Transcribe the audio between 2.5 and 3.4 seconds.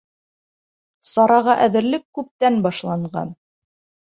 башланған.